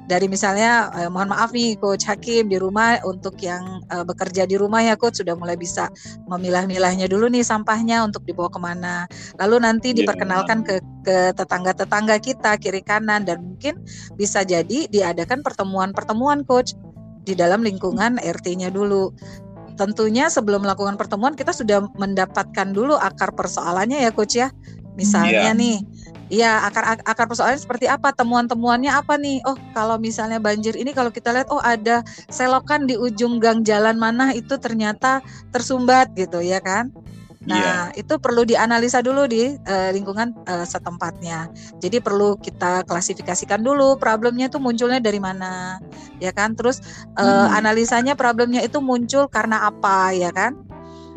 Dari 0.07 0.31
misalnya 0.31 0.87
eh, 0.95 1.11
mohon 1.11 1.35
maaf 1.35 1.51
nih 1.51 1.75
coach 1.83 2.07
Hakim 2.07 2.47
di 2.47 2.55
rumah 2.55 2.95
untuk 3.03 3.35
yang 3.43 3.83
eh, 3.91 4.07
bekerja 4.07 4.47
di 4.47 4.55
rumah 4.55 4.79
ya 4.79 4.95
coach 4.95 5.19
sudah 5.19 5.35
mulai 5.35 5.59
bisa 5.59 5.91
memilah-milahnya 6.31 7.11
dulu 7.11 7.27
nih 7.27 7.43
sampahnya 7.43 8.07
untuk 8.07 8.23
dibawa 8.23 8.47
ke 8.47 8.55
mana. 8.55 9.03
Lalu 9.35 9.67
nanti 9.67 9.91
iya, 9.91 10.07
diperkenalkan 10.07 10.63
ke 10.63 10.79
ke 11.07 11.31
tetangga-tetangga 11.31 12.19
kita 12.19 12.59
kiri 12.59 12.83
kanan 12.83 13.23
dan 13.23 13.39
mungkin 13.39 13.79
bisa 14.19 14.43
jadi 14.43 14.91
diadakan 14.91 15.39
pertemuan-pertemuan 15.39 16.43
coach 16.43 16.75
di 17.23 17.31
dalam 17.31 17.63
lingkungan 17.63 18.19
RT-nya 18.19 18.67
dulu 18.75 19.15
tentunya 19.79 20.27
sebelum 20.27 20.67
melakukan 20.67 20.99
pertemuan 20.99 21.31
kita 21.37 21.55
sudah 21.55 21.87
mendapatkan 21.95 22.75
dulu 22.75 22.99
akar 22.99 23.31
persoalannya 23.31 24.03
ya 24.03 24.11
coach 24.11 24.35
ya 24.35 24.51
misalnya 24.99 25.53
yeah. 25.53 25.55
nih 25.55 25.79
Iya, 26.27 26.67
akar 26.67 26.99
akar 27.07 27.25
persoalannya 27.31 27.55
seperti 27.63 27.87
apa? 27.87 28.11
Temuan-temuannya 28.11 28.91
apa 28.91 29.15
nih? 29.15 29.39
Oh, 29.47 29.55
kalau 29.71 29.95
misalnya 29.95 30.43
banjir 30.43 30.75
ini 30.75 30.91
kalau 30.91 31.07
kita 31.07 31.31
lihat 31.31 31.47
oh 31.47 31.63
ada 31.63 32.03
selokan 32.27 32.83
di 32.83 32.99
ujung 32.99 33.39
gang 33.39 33.63
jalan 33.63 33.95
mana 33.95 34.35
itu 34.35 34.59
ternyata 34.59 35.23
tersumbat 35.55 36.11
gitu 36.19 36.43
ya 36.43 36.59
kan? 36.59 36.91
Nah, 37.47 37.55
yeah. 37.55 37.83
itu 37.95 38.19
perlu 38.19 38.43
dianalisa 38.43 38.99
dulu 38.99 39.23
di 39.23 39.55
uh, 39.55 39.89
lingkungan 39.95 40.35
uh, 40.51 40.67
setempatnya. 40.67 41.47
Jadi 41.79 42.03
perlu 42.03 42.35
kita 42.35 42.83
klasifikasikan 42.83 43.63
dulu 43.63 43.95
problemnya 43.95 44.51
itu 44.51 44.59
munculnya 44.59 44.99
dari 44.99 45.23
mana, 45.23 45.79
ya 46.19 46.35
kan? 46.35 46.59
Terus 46.59 46.83
uh, 47.15 47.47
hmm. 47.47 47.55
analisanya 47.55 48.13
problemnya 48.19 48.59
itu 48.59 48.83
muncul 48.83 49.31
karena 49.31 49.63
apa, 49.63 50.11
ya 50.11 50.35
kan? 50.35 50.59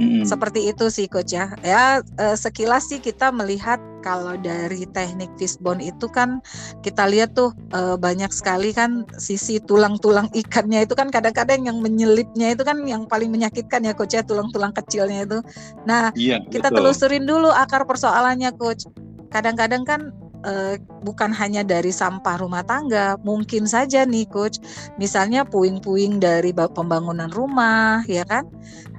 Hmm. 0.00 0.24
Seperti 0.24 0.72
itu 0.72 0.88
sih 0.88 1.04
coach 1.12 1.36
ya. 1.36 1.52
Ya 1.60 2.00
sekilas 2.32 2.88
sih 2.88 3.04
kita 3.04 3.28
melihat 3.28 3.76
kalau 4.00 4.32
dari 4.40 4.88
teknik 4.88 5.28
fishbone 5.36 5.84
itu 5.84 6.08
kan 6.08 6.40
kita 6.80 7.04
lihat 7.04 7.36
tuh 7.36 7.52
banyak 8.00 8.32
sekali 8.32 8.72
kan 8.72 9.04
sisi 9.20 9.60
tulang-tulang 9.60 10.32
ikannya 10.32 10.88
itu 10.88 10.96
kan 10.96 11.12
kadang-kadang 11.12 11.68
yang 11.68 11.84
menyelipnya 11.84 12.56
itu 12.56 12.64
kan 12.64 12.80
yang 12.88 13.04
paling 13.04 13.28
menyakitkan 13.28 13.84
ya 13.84 13.92
coach 13.92 14.16
ya 14.16 14.24
tulang-tulang 14.24 14.72
kecilnya 14.72 15.28
itu. 15.28 15.44
Nah, 15.84 16.16
iya, 16.16 16.40
kita 16.48 16.72
betul. 16.72 16.80
telusurin 16.80 17.28
dulu 17.28 17.52
akar 17.52 17.84
persoalannya 17.84 18.56
coach. 18.56 18.88
Kadang-kadang 19.28 19.84
kan 19.84 20.16
uh, 20.44 20.74
bukan 21.04 21.32
hanya 21.32 21.64
dari 21.64 21.92
sampah 21.92 22.40
rumah 22.40 22.64
tangga, 22.64 23.16
mungkin 23.24 23.64
saja 23.64 24.04
nih 24.04 24.28
coach, 24.28 24.60
misalnya 24.96 25.44
puing-puing 25.46 26.20
dari 26.20 26.52
pembangunan 26.52 27.28
rumah, 27.32 28.04
ya 28.08 28.24
kan? 28.24 28.48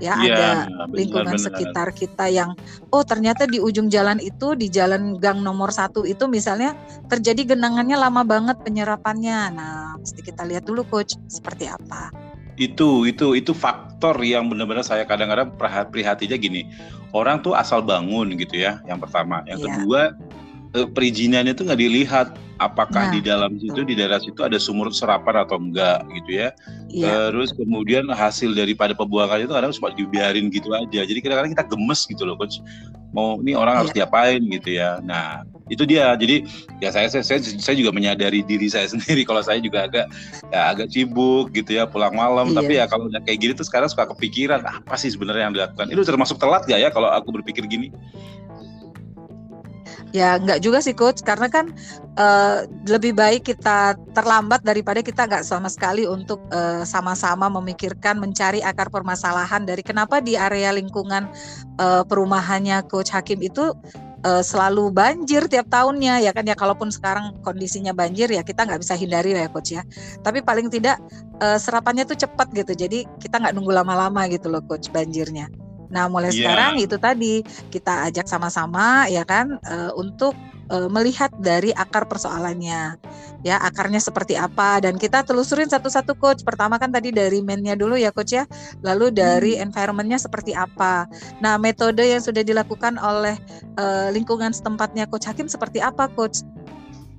Ya, 0.01 0.17
ya 0.17 0.33
ada 0.33 0.49
lingkungan 0.89 1.37
benar. 1.37 1.45
sekitar 1.45 1.87
kita 1.93 2.25
yang 2.25 2.57
oh 2.89 3.05
ternyata 3.05 3.45
di 3.45 3.61
ujung 3.61 3.85
jalan 3.85 4.17
itu 4.17 4.57
di 4.57 4.65
jalan 4.65 5.21
gang 5.21 5.45
nomor 5.45 5.69
satu 5.69 6.09
itu 6.09 6.25
misalnya 6.25 6.73
terjadi 7.05 7.53
genangannya 7.53 8.01
lama 8.01 8.25
banget 8.25 8.57
penyerapannya. 8.65 9.53
Nah, 9.53 10.01
mesti 10.01 10.25
kita 10.25 10.41
lihat 10.49 10.65
dulu 10.65 10.81
coach 10.89 11.13
seperti 11.29 11.69
apa 11.69 12.31
itu 12.59 13.07
itu 13.09 13.33
itu 13.33 13.51
faktor 13.55 14.19
yang 14.21 14.45
benar-benar 14.45 14.85
saya 14.85 15.07
kadang-kadang 15.07 15.55
prihatinnya 15.89 16.37
gini 16.37 16.67
orang 17.15 17.39
tuh 17.39 17.57
asal 17.57 17.81
bangun 17.81 18.37
gitu 18.37 18.59
ya 18.61 18.83
yang 18.85 18.99
pertama 18.99 19.41
yang 19.49 19.57
yeah. 19.57 19.67
kedua 19.81 20.01
eh, 20.75 20.87
perizinannya 20.87 21.53
itu 21.55 21.63
nggak 21.67 21.81
dilihat 21.81 22.27
apakah 22.61 23.09
nah, 23.09 23.13
di 23.17 23.19
dalam 23.25 23.57
situ 23.57 23.81
di 23.81 23.97
daerah 23.97 24.21
situ 24.21 24.37
ada 24.45 24.61
sumur 24.61 24.93
serapan 24.93 25.41
atau 25.41 25.57
enggak 25.57 26.05
gitu 26.21 26.45
ya. 26.45 26.53
Yeah. 26.93 27.33
Terus 27.33 27.57
kemudian 27.57 28.05
hasil 28.13 28.53
daripada 28.53 28.93
pembuangan 28.93 29.41
itu 29.41 29.49
kadang 29.49 29.73
cuma 29.73 29.89
dibiarin 29.97 30.53
gitu 30.53 30.69
aja. 30.77 31.01
Jadi 31.01 31.19
kadang-kadang 31.25 31.57
kita 31.57 31.65
gemes 31.65 32.05
gitu 32.05 32.21
loh 32.21 32.37
coach. 32.37 32.61
Mau 33.11 33.41
ini 33.41 33.57
orang 33.57 33.73
yeah. 33.73 33.81
harus 33.81 33.91
iya. 33.91 33.97
diapain 34.05 34.41
gitu 34.45 34.69
ya. 34.77 34.89
Nah, 35.01 35.41
itu 35.73 35.83
dia. 35.89 36.13
Jadi 36.13 36.45
ya 36.77 36.93
saya 36.93 37.09
saya 37.09 37.41
saya 37.41 37.75
juga 37.75 37.89
menyadari 37.89 38.45
diri 38.45 38.69
saya 38.69 38.85
sendiri 38.93 39.25
kalau 39.25 39.41
saya 39.41 39.57
juga 39.57 39.89
agak 39.89 40.05
ya 40.53 40.61
agak 40.69 40.93
sibuk 40.93 41.49
gitu 41.57 41.81
ya 41.81 41.89
pulang 41.89 42.13
malam. 42.13 42.53
Yeah. 42.53 42.57
Tapi 42.61 42.71
ya 42.77 42.85
kalau 42.85 43.09
kayak 43.09 43.39
gini 43.41 43.51
tuh 43.57 43.65
sekarang 43.65 43.89
suka 43.89 44.05
kepikiran 44.13 44.61
apa 44.61 44.93
sih 45.01 45.09
sebenarnya 45.09 45.49
yang 45.49 45.55
dilakukan. 45.57 45.89
Itu 45.89 46.05
termasuk 46.05 46.37
telat 46.37 46.69
gak 46.69 46.77
ya 46.77 46.93
kalau 46.93 47.09
aku 47.09 47.33
berpikir 47.41 47.65
gini? 47.65 47.89
Ya 50.11 50.35
nggak 50.35 50.59
juga 50.59 50.83
sih 50.83 50.91
coach, 50.91 51.23
karena 51.23 51.47
kan 51.47 51.71
uh, 52.19 52.67
lebih 52.83 53.15
baik 53.15 53.47
kita 53.47 53.95
terlambat 54.11 54.59
daripada 54.59 54.99
kita 54.99 55.23
nggak 55.23 55.47
sama 55.47 55.71
sekali 55.71 56.03
untuk 56.03 56.43
uh, 56.51 56.83
sama-sama 56.83 57.47
memikirkan 57.47 58.19
mencari 58.19 58.59
akar 58.59 58.91
permasalahan 58.91 59.63
dari 59.63 59.79
kenapa 59.79 60.19
di 60.19 60.35
area 60.35 60.75
lingkungan 60.75 61.31
uh, 61.79 62.03
perumahannya 62.03 62.83
coach 62.91 63.15
Hakim 63.15 63.39
itu 63.39 63.71
uh, 64.27 64.43
selalu 64.43 64.91
banjir 64.91 65.47
tiap 65.47 65.71
tahunnya. 65.71 66.19
Ya 66.27 66.35
kan 66.35 66.43
ya 66.43 66.59
kalaupun 66.59 66.91
sekarang 66.91 67.39
kondisinya 67.39 67.95
banjir 67.95 68.27
ya 68.27 68.43
kita 68.43 68.67
nggak 68.67 68.83
bisa 68.83 68.99
hindari 68.99 69.31
ya 69.31 69.47
coach 69.47 69.71
ya. 69.71 69.87
Tapi 70.19 70.43
paling 70.43 70.67
tidak 70.67 70.99
uh, 71.39 71.55
serapannya 71.55 72.03
tuh 72.03 72.19
cepat 72.19 72.51
gitu. 72.51 72.75
Jadi 72.75 73.07
kita 73.15 73.39
nggak 73.39 73.55
nunggu 73.55 73.71
lama-lama 73.71 74.27
gitu 74.27 74.51
loh 74.51 74.59
coach 74.67 74.91
banjirnya 74.91 75.47
Nah, 75.91 76.07
mulai 76.07 76.31
yeah. 76.31 76.47
sekarang 76.47 76.73
itu 76.79 76.95
tadi 76.97 77.43
kita 77.69 78.07
ajak 78.09 78.25
sama-sama 78.25 79.05
ya 79.11 79.27
kan 79.27 79.59
uh, 79.67 79.91
untuk 79.99 80.33
uh, 80.71 80.87
melihat 80.87 81.29
dari 81.37 81.75
akar 81.75 82.07
persoalannya. 82.07 82.97
Ya, 83.41 83.57
akarnya 83.57 83.97
seperti 83.97 84.37
apa 84.37 84.77
dan 84.85 85.01
kita 85.01 85.25
telusurin 85.25 85.67
satu-satu 85.67 86.13
coach. 86.15 86.45
Pertama 86.45 86.77
kan 86.77 86.93
tadi 86.93 87.09
dari 87.09 87.41
mainnya 87.41 87.73
dulu 87.73 87.97
ya 87.97 88.13
coach 88.13 88.37
ya. 88.37 88.45
Lalu 88.85 89.11
dari 89.11 89.57
hmm. 89.57 89.69
environmentnya 89.69 90.21
seperti 90.21 90.55
apa. 90.55 91.09
Nah, 91.43 91.57
metode 91.57 92.05
yang 92.05 92.23
sudah 92.23 92.45
dilakukan 92.45 92.95
oleh 93.01 93.35
uh, 93.81 94.13
lingkungan 94.13 94.55
setempatnya 94.55 95.09
coach 95.09 95.27
Hakim 95.27 95.51
seperti 95.51 95.83
apa 95.83 96.07
coach? 96.13 96.45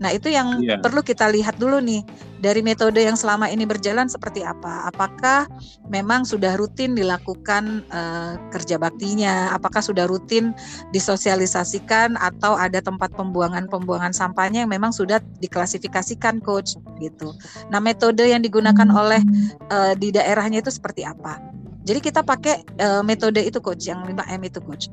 Nah, 0.03 0.11
itu 0.11 0.35
yang 0.35 0.59
yeah. 0.59 0.83
perlu 0.83 0.99
kita 1.01 1.31
lihat 1.31 1.63
dulu 1.63 1.79
nih 1.79 2.03
dari 2.43 2.59
metode 2.59 2.99
yang 2.99 3.15
selama 3.15 3.47
ini 3.47 3.63
berjalan 3.63 4.11
seperti 4.11 4.43
apa. 4.43 4.91
Apakah 4.91 5.47
memang 5.87 6.27
sudah 6.27 6.59
rutin 6.59 6.99
dilakukan 6.99 7.87
uh, 7.95 8.35
kerja 8.51 8.83
baktinya? 8.83 9.55
Apakah 9.55 9.79
sudah 9.79 10.11
rutin 10.11 10.51
disosialisasikan 10.91 12.19
atau 12.19 12.59
ada 12.59 12.83
tempat 12.83 13.15
pembuangan-pembuangan 13.15 14.11
sampahnya 14.11 14.67
yang 14.67 14.73
memang 14.75 14.91
sudah 14.91 15.23
diklasifikasikan 15.39 16.43
coach 16.43 16.75
gitu. 16.99 17.31
Nah, 17.71 17.79
metode 17.79 18.27
yang 18.27 18.43
digunakan 18.43 18.91
oleh 18.91 19.23
uh, 19.71 19.95
di 19.95 20.11
daerahnya 20.11 20.67
itu 20.67 20.75
seperti 20.75 21.07
apa? 21.07 21.39
Jadi 21.87 21.99
kita 22.03 22.27
pakai 22.27 22.67
uh, 22.83 23.03
metode 23.07 23.39
itu 23.39 23.63
coach 23.63 23.87
yang 23.87 24.03
5M 24.03 24.43
itu 24.43 24.59
coach. 24.67 24.91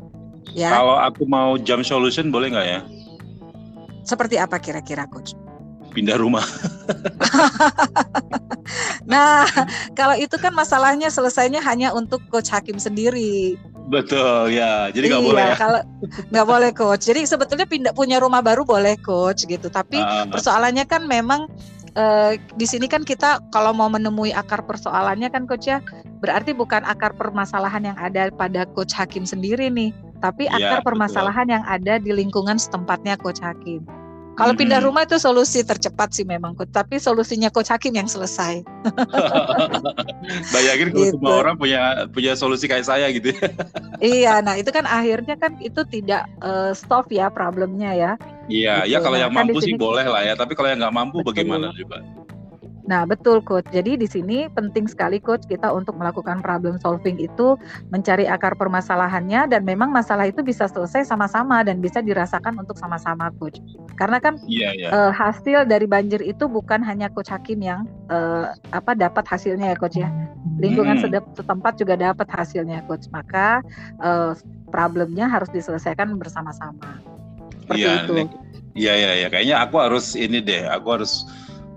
Ya. 0.54 0.74
Kalau 0.74 0.98
aku 0.98 1.30
mau 1.30 1.58
jam 1.62 1.86
solution 1.86 2.34
boleh 2.34 2.54
nggak 2.54 2.68
ya? 2.68 2.82
Seperti 4.10 4.42
apa 4.42 4.58
kira-kira 4.58 5.06
coach? 5.06 5.38
Pindah 5.94 6.18
rumah. 6.18 6.42
nah, 9.14 9.46
kalau 9.94 10.18
itu 10.18 10.34
kan 10.42 10.54
masalahnya 10.54 11.14
selesainya 11.14 11.62
hanya 11.62 11.94
untuk 11.94 12.26
coach 12.34 12.50
Hakim 12.50 12.82
sendiri. 12.82 13.54
Betul 13.90 14.54
ya, 14.54 14.94
jadi 14.94 15.14
nggak 15.14 15.24
iya, 15.26 15.30
boleh. 15.34 15.46
Ya? 15.46 15.56
Kalau 15.58 15.82
nggak 16.30 16.48
boleh 16.50 16.72
coach. 16.74 17.10
Jadi 17.10 17.26
sebetulnya 17.26 17.66
pindah 17.66 17.94
punya 17.94 18.22
rumah 18.22 18.42
baru 18.42 18.66
boleh 18.66 18.98
coach 19.02 19.50
gitu. 19.50 19.70
Tapi 19.70 19.98
uh, 19.98 20.30
persoalannya 20.30 20.86
kan 20.86 21.10
memang 21.10 21.50
uh, 21.98 22.38
di 22.54 22.66
sini 22.70 22.86
kan 22.86 23.02
kita 23.02 23.42
kalau 23.50 23.74
mau 23.74 23.90
menemui 23.90 24.30
akar 24.30 24.62
persoalannya 24.62 25.34
kan 25.34 25.50
coach 25.50 25.66
ya, 25.66 25.82
berarti 26.22 26.54
bukan 26.54 26.86
akar 26.86 27.18
permasalahan 27.18 27.94
yang 27.94 27.98
ada 27.98 28.30
pada 28.30 28.70
coach 28.78 28.94
Hakim 28.94 29.26
sendiri 29.26 29.74
nih, 29.74 29.90
tapi 30.22 30.46
iya, 30.46 30.78
akar 30.78 30.80
ya, 30.82 30.86
permasalahan 30.86 31.46
betul. 31.50 31.56
yang 31.58 31.66
ada 31.66 31.94
di 31.98 32.12
lingkungan 32.14 32.58
setempatnya 32.62 33.18
coach 33.18 33.42
Hakim. 33.42 33.82
Kalau 34.40 34.56
hmm. 34.56 34.62
pindah 34.64 34.80
rumah 34.80 35.04
itu 35.04 35.20
solusi 35.20 35.68
tercepat 35.68 36.16
sih 36.16 36.24
memang, 36.24 36.56
coach. 36.56 36.72
Tapi 36.72 36.96
solusinya 36.96 37.52
coach 37.52 37.68
Hakim 37.68 37.92
yang 37.92 38.08
selesai. 38.08 38.64
Bayangin 40.56 40.96
kalau 40.96 41.04
gitu. 41.04 41.20
semua 41.20 41.36
orang 41.44 41.60
punya 41.60 42.08
punya 42.16 42.40
solusi 42.40 42.72
kayak 42.72 42.88
saya 42.88 43.12
gitu. 43.12 43.36
Ya. 43.36 43.52
iya, 44.00 44.34
nah 44.40 44.56
itu 44.56 44.72
kan 44.72 44.88
akhirnya 44.88 45.36
kan 45.36 45.60
itu 45.60 45.84
tidak 45.92 46.24
uh, 46.40 46.72
stop 46.72 47.12
ya 47.12 47.28
problemnya 47.28 47.92
ya. 47.92 48.12
Iya, 48.48 48.88
gitu. 48.88 48.96
ya 48.96 48.98
kalau 49.04 49.18
yang 49.20 49.36
nah, 49.36 49.44
kan 49.44 49.52
mampu 49.52 49.60
sih 49.60 49.76
boleh 49.76 50.08
lah 50.08 50.24
ya. 50.24 50.40
Tapi 50.40 50.56
kalau 50.56 50.72
yang 50.72 50.80
nggak 50.80 50.96
mampu 50.96 51.20
Betul. 51.20 51.28
bagaimana 51.36 51.76
coba? 51.76 52.00
Nah, 52.90 53.06
betul 53.06 53.46
coach. 53.46 53.70
Jadi 53.70 54.02
di 54.02 54.10
sini 54.10 54.50
penting 54.50 54.90
sekali 54.90 55.22
coach 55.22 55.46
kita 55.46 55.70
untuk 55.70 55.94
melakukan 55.94 56.42
problem 56.42 56.82
solving 56.82 57.22
itu 57.22 57.54
mencari 57.94 58.26
akar 58.26 58.58
permasalahannya 58.58 59.46
dan 59.46 59.62
memang 59.62 59.94
masalah 59.94 60.26
itu 60.26 60.42
bisa 60.42 60.66
selesai 60.66 61.06
sama-sama 61.06 61.62
dan 61.62 61.78
bisa 61.78 62.02
dirasakan 62.02 62.58
untuk 62.58 62.82
sama-sama 62.82 63.30
coach. 63.38 63.62
Karena 63.94 64.18
kan 64.18 64.42
yeah, 64.50 64.74
yeah. 64.74 64.90
Uh, 64.90 65.14
hasil 65.14 65.70
dari 65.70 65.86
banjir 65.86 66.18
itu 66.26 66.50
bukan 66.50 66.82
hanya 66.82 67.14
coach 67.14 67.30
Hakim 67.30 67.62
yang 67.62 67.86
uh, 68.10 68.58
apa 68.74 68.98
dapat 68.98 69.22
hasilnya 69.30 69.72
ya 69.72 69.78
coach 69.78 70.02
ya. 70.02 70.10
Lingkungan 70.58 70.98
hmm. 70.98 71.38
setempat 71.38 71.78
juga 71.78 71.94
dapat 71.94 72.26
hasilnya 72.26 72.82
coach. 72.90 73.06
Maka 73.14 73.62
uh, 74.02 74.34
problemnya 74.74 75.30
harus 75.30 75.54
diselesaikan 75.54 76.18
bersama-sama. 76.18 76.98
Seperti 77.70 77.86
yeah, 77.86 78.02
itu. 78.02 78.14
Iya 78.80 78.94
iya 78.96 79.12
iya 79.26 79.28
kayaknya 79.28 79.58
aku 79.66 79.76
harus 79.82 80.14
ini 80.14 80.40
deh, 80.42 80.64
aku 80.70 80.88
harus 81.02 81.26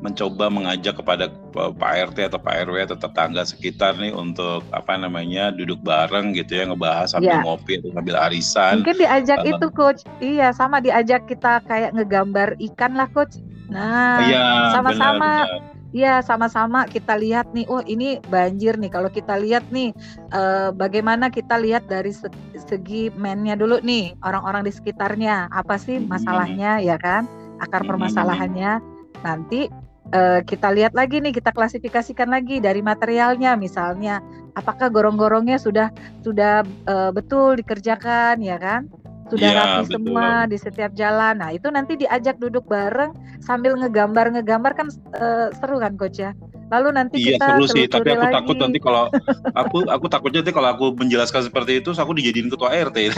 mencoba 0.03 0.51
mengajak 0.51 0.99
kepada 0.99 1.31
Pak 1.55 1.93
RT 2.13 2.35
atau 2.35 2.41
Pak 2.43 2.67
RW 2.67 2.91
atau 2.91 2.99
tetangga 2.99 3.47
sekitar 3.47 3.95
nih 4.03 4.11
untuk 4.11 4.67
apa 4.75 4.99
namanya 4.99 5.55
duduk 5.55 5.79
bareng 5.87 6.35
gitu 6.35 6.59
ya 6.59 6.67
ngebahas 6.67 7.15
sambil 7.15 7.39
ya. 7.39 7.43
ngopi 7.47 7.79
atau 7.79 7.95
sambil 7.95 8.17
arisan. 8.19 8.83
Mungkin 8.83 8.99
diajak 8.99 9.41
uh, 9.47 9.51
itu 9.55 9.67
coach. 9.71 10.03
Iya, 10.19 10.51
sama 10.51 10.83
diajak 10.83 11.31
kita 11.31 11.63
kayak 11.71 11.95
ngegambar 11.95 12.59
ikan 12.59 12.99
lah 12.99 13.07
coach. 13.15 13.39
Nah, 13.71 14.21
iya, 14.27 14.75
sama-sama 14.75 15.47
Iya, 15.93 16.25
sama-sama 16.25 16.89
kita 16.89 17.21
lihat 17.21 17.53
nih, 17.53 17.69
oh 17.69 17.85
ini 17.85 18.17
banjir 18.33 18.81
nih. 18.81 18.89
Kalau 18.89 19.13
kita 19.13 19.37
lihat 19.37 19.69
nih, 19.69 19.93
eh, 20.33 20.73
bagaimana 20.73 21.29
kita 21.29 21.61
lihat 21.61 21.85
dari 21.85 22.17
segi 22.57 23.13
mennya 23.13 23.61
dulu 23.61 23.77
nih, 23.85 24.17
orang-orang 24.25 24.65
di 24.65 24.73
sekitarnya, 24.73 25.53
apa 25.53 25.77
sih 25.77 26.01
hmm. 26.01 26.09
masalahnya, 26.09 26.81
ya 26.81 26.97
kan? 26.97 27.29
Akar 27.61 27.85
hmm. 27.85 27.93
permasalahannya. 27.93 28.73
Nanti 29.21 29.69
uh, 30.13 30.41
kita 30.45 30.69
lihat 30.73 30.93
lagi 30.93 31.19
nih, 31.19 31.33
kita 31.35 31.51
klasifikasikan 31.51 32.29
lagi 32.31 32.61
dari 32.61 32.85
materialnya, 32.85 33.57
misalnya 33.57 34.21
apakah 34.55 34.93
gorong-gorongnya 34.93 35.57
sudah 35.57 35.89
sudah 36.21 36.63
uh, 36.87 37.11
betul 37.11 37.57
dikerjakan, 37.59 38.39
ya 38.45 38.61
kan? 38.61 38.89
Sudah 39.33 39.49
ya, 39.49 39.57
rapi 39.57 39.89
betul. 39.89 39.95
semua 39.97 40.29
di 40.45 40.57
setiap 40.61 40.93
jalan. 40.93 41.41
Nah 41.41 41.51
itu 41.57 41.73
nanti 41.73 41.97
diajak 41.97 42.37
duduk 42.37 42.69
bareng 42.69 43.17
sambil 43.41 43.73
ngegambar 43.81 44.29
ngegambar 44.29 44.73
kan 44.77 44.93
uh, 45.17 45.49
seru 45.57 45.81
kan 45.81 45.97
coach 45.97 46.21
ya. 46.21 46.37
Lalu 46.69 46.89
nanti 46.97 47.17
iya, 47.21 47.37
kita 47.37 47.45
seru 47.53 47.65
sih, 47.69 47.85
tapi 47.85 48.13
aku 48.13 48.25
lagi. 48.25 48.35
takut 48.41 48.57
nanti 48.61 48.79
kalau 48.81 49.09
aku 49.53 49.85
aku 49.89 50.07
takutnya 50.09 50.41
nanti 50.41 50.53
kalau 50.57 50.69
aku 50.73 50.85
menjelaskan 50.97 51.49
seperti 51.49 51.85
itu, 51.85 51.93
aku 51.93 52.13
dijadiin 52.17 52.49
ketua 52.49 52.73
RT. 52.73 53.13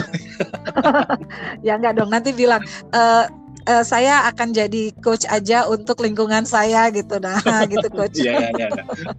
ya 1.67 1.79
enggak 1.79 1.95
dong, 1.95 2.11
nanti 2.11 2.35
bilang 2.35 2.59
uh, 2.91 3.27
uh, 3.67 3.83
saya 3.83 4.25
akan 4.29 4.53
jadi 4.53 4.93
coach 5.01 5.25
aja 5.27 5.65
untuk 5.67 6.01
lingkungan 6.01 6.45
saya 6.45 6.89
gitu 6.93 7.17
nah 7.19 7.37
gitu 7.71 7.87
coach. 7.91 8.17
Iya 8.21 8.53
iya 8.55 8.67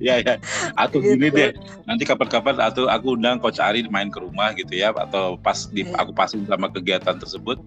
iya. 0.01 0.15
Iya 0.23 0.35
Atau 0.79 1.03
gitu. 1.03 1.19
gini 1.19 1.29
deh. 1.31 1.53
Nanti 1.85 2.03
kapan-kapan 2.07 2.57
atau 2.63 2.87
aku 2.87 3.19
undang 3.19 3.39
coach 3.43 3.59
Ari 3.61 3.87
main 3.91 4.09
ke 4.09 4.19
rumah 4.23 4.55
gitu 4.55 4.73
ya 4.75 4.95
atau 4.95 5.37
pas 5.39 5.69
di 5.71 5.87
yeah. 5.87 5.99
aku 6.01 6.11
pasin 6.15 6.47
sama 6.47 6.71
kegiatan 6.71 7.19
tersebut 7.19 7.61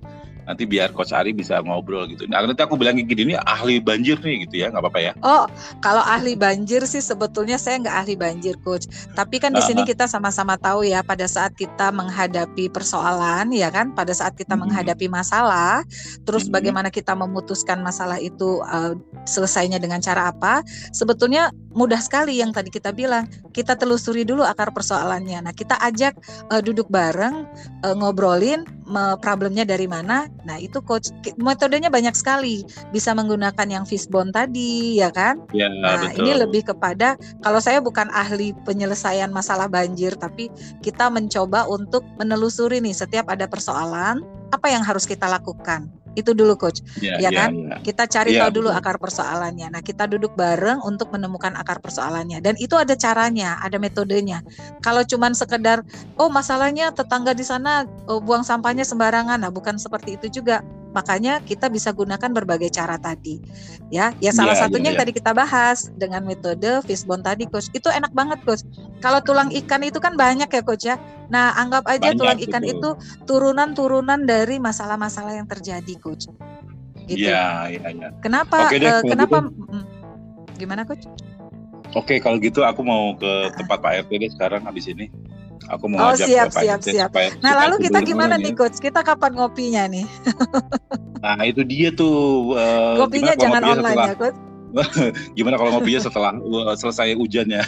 nanti 0.49 0.65
biar 0.65 0.89
Coach 0.97 1.13
Ari 1.13 1.29
bisa 1.29 1.61
ngobrol 1.61 2.09
gitu. 2.09 2.25
Nah, 2.25 2.41
nanti 2.41 2.57
aku 2.65 2.73
bilang 2.73 2.97
gini 2.97 3.21
ini 3.21 3.35
ahli 3.37 3.77
banjir 3.77 4.17
nih 4.17 4.49
gitu 4.49 4.65
ya, 4.65 4.73
nggak 4.73 4.81
apa-apa 4.81 4.99
ya? 4.99 5.13
Oh, 5.21 5.45
kalau 5.77 6.01
ahli 6.01 6.33
banjir 6.33 6.81
sih 6.89 7.05
sebetulnya 7.05 7.61
saya 7.61 7.77
nggak 7.85 7.95
ahli 8.01 8.17
banjir, 8.17 8.57
Coach. 8.65 8.89
Tapi 9.13 9.37
kan 9.37 9.53
di 9.53 9.61
sini 9.61 9.85
kita 9.85 10.09
sama-sama 10.09 10.57
tahu 10.57 10.89
ya, 10.89 11.05
pada 11.05 11.29
saat 11.29 11.53
kita 11.53 11.93
menghadapi 11.93 12.65
persoalan, 12.73 13.53
ya 13.53 13.69
kan, 13.69 13.93
pada 13.93 14.09
saat 14.09 14.33
kita 14.33 14.57
hmm. 14.57 14.65
menghadapi 14.65 15.05
masalah, 15.05 15.85
terus 16.25 16.49
hmm. 16.49 16.53
bagaimana 16.57 16.68
kita 16.93 17.17
memutuskan 17.17 17.81
masalah 17.81 18.21
itu 18.21 18.61
uh, 18.65 18.93
selesainya 19.25 19.81
dengan 19.81 19.97
cara 19.97 20.29
apa? 20.29 20.61
Sebetulnya 20.93 21.49
mudah 21.73 22.01
sekali 22.01 22.37
yang 22.37 22.53
tadi 22.53 22.69
kita 22.69 22.93
bilang. 22.93 23.25
Kita 23.49 23.75
telusuri 23.75 24.23
dulu 24.23 24.45
akar 24.45 24.71
persoalannya. 24.71 25.43
Nah, 25.43 25.53
kita 25.53 25.75
ajak 25.81 26.15
uh, 26.53 26.61
duduk 26.63 26.87
bareng, 26.87 27.43
uh, 27.83 27.95
ngobrolin 27.97 28.63
problemnya 29.21 29.69
dari 29.69 29.85
mana. 29.85 30.25
Nah, 30.49 30.57
itu 30.57 30.81
coach 30.81 31.13
metodenya 31.37 31.93
banyak 31.93 32.17
sekali. 32.17 32.65
Bisa 32.89 33.13
menggunakan 33.13 33.67
yang 33.69 33.85
fishbone 33.85 34.33
tadi, 34.33 34.97
ya 34.97 35.13
kan? 35.13 35.45
Ya, 35.53 35.69
nah, 35.69 36.09
betul. 36.09 36.25
ini 36.25 36.31
lebih 36.41 36.61
kepada 36.73 37.13
kalau 37.45 37.61
saya 37.61 37.77
bukan 37.83 38.09
ahli 38.09 38.57
penyelesaian 38.65 39.29
masalah 39.29 39.69
banjir, 39.69 40.17
tapi 40.17 40.49
kita 40.81 41.11
mencoba 41.13 41.69
untuk 41.69 42.01
menelusuri 42.17 42.81
nih 42.81 42.97
setiap 42.97 43.29
ada 43.29 43.45
persoalan, 43.45 44.25
apa 44.49 44.67
yang 44.73 44.81
harus 44.81 45.05
kita 45.05 45.29
lakukan 45.29 45.85
itu 46.17 46.31
dulu 46.33 46.57
coach. 46.57 46.81
Yeah, 46.97 47.21
ya 47.21 47.29
yeah, 47.29 47.31
kan? 47.35 47.51
yeah. 47.53 47.79
kita 47.85 48.03
cari 48.09 48.33
yeah, 48.33 48.47
tahu 48.47 48.61
dulu 48.61 48.69
betul. 48.73 48.79
akar 48.81 48.95
persoalannya. 48.97 49.67
Nah 49.73 49.81
kita 49.85 50.09
duduk 50.09 50.33
bareng 50.33 50.81
untuk 50.81 51.13
menemukan 51.13 51.53
akar 51.57 51.77
persoalannya. 51.83 52.41
Dan 52.41 52.57
itu 52.57 52.73
ada 52.77 52.93
caranya 52.97 53.61
ada 53.61 53.77
metodenya. 53.77 54.41
Kalau 54.81 55.05
cuman 55.05 55.37
sekedar 55.37 55.85
oh 56.17 56.29
masalahnya 56.31 56.89
tetangga 56.93 57.37
di 57.37 57.45
sana 57.45 57.85
oh, 58.09 58.21
buang 58.23 58.41
sampahnya 58.41 58.87
sembarangan. 58.87 59.41
Nah 59.41 59.51
bukan 59.53 59.77
seperti 59.77 60.17
itu 60.17 60.41
juga 60.41 60.65
Makanya 60.89 61.45
kita 61.45 61.69
bisa 61.69 61.93
gunakan 61.93 62.29
berbagai 62.33 62.73
cara 62.73 62.97
tadi. 62.97 63.37
Ya, 63.93 64.13
ya 64.17 64.33
salah 64.33 64.57
yeah, 64.57 64.61
satunya 64.65 64.81
yeah, 64.81 64.87
yang 64.89 64.97
yeah. 64.97 65.03
tadi 65.05 65.11
kita 65.13 65.31
bahas 65.37 65.93
dengan 65.93 66.25
metode 66.25 66.81
fishbone 66.85 67.21
tadi 67.21 67.45
coach. 67.45 67.69
Itu 67.73 67.93
enak 67.93 68.09
banget 68.13 68.41
coach. 68.41 68.65
Kalau 68.99 69.21
tulang 69.21 69.53
ikan 69.53 69.85
itu 69.85 70.01
kan 70.01 70.17
banyak 70.17 70.49
ya 70.49 70.61
coach 70.65 70.85
ya. 70.89 70.97
Nah, 71.29 71.53
anggap 71.61 71.85
aja 71.85 72.09
banyak, 72.09 72.17
tulang 72.17 72.39
ikan 72.49 72.63
itu 72.65 72.89
turunan-turunan 73.29 74.25
dari 74.25 74.57
masalah-masalah 74.57 75.37
yang 75.37 75.45
terjadi 75.45 75.93
coach. 76.01 76.25
Gitu. 77.05 77.29
Iya, 77.29 77.69
iya, 77.73 77.87
iya. 77.89 78.09
Kenapa 78.21 78.69
Oke 78.69 78.77
deh, 78.81 78.89
uh, 78.89 79.01
kenapa 79.05 79.45
gitu. 79.45 79.77
gimana 80.57 80.85
coach? 80.85 81.05
Oke, 81.97 82.21
kalau 82.21 82.37
gitu 82.37 82.61
aku 82.61 82.85
mau 82.85 83.17
ke 83.17 83.49
tempat 83.57 83.81
Pak 83.81 84.05
RT 84.05 84.11
deh 84.21 84.29
sekarang 84.29 84.61
habis 84.65 84.85
ini. 84.85 85.09
Aku 85.69 85.85
mau 85.85 86.09
oh, 86.09 86.13
siap, 86.17 86.49
siap, 86.49 86.81
siap. 86.81 87.13
Supaya, 87.13 87.29
nah, 87.45 87.53
lalu 87.65 87.85
kita 87.85 88.01
gimana 88.01 88.41
nih, 88.41 88.57
Coach? 88.57 88.81
Kita 88.81 89.05
kapan 89.05 89.37
ngopinya 89.37 89.85
nih? 89.85 90.05
nah, 91.23 91.37
itu 91.45 91.61
dia 91.61 91.93
tuh. 91.93 92.57
Uh, 92.57 93.05
ngopinya 93.05 93.37
jangan 93.37 93.61
online 93.61 93.93
setelah, 93.93 94.09
ya, 94.09 94.15
Coach. 94.17 94.39
gimana 95.37 95.57
kalau 95.57 95.73
ngopinya 95.77 96.01
setelah 96.01 96.31
uh, 96.37 96.75
selesai 96.77 97.17
hujannya? 97.17 97.61